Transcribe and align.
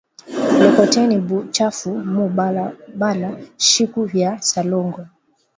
Lokoteni 0.61 1.15
buchafu 1.27 1.89
mu 2.13 2.25
bala 2.37 2.63
bala 3.01 3.29
shiku 3.69 4.01
ya 4.21 4.29
salongo 4.49 5.01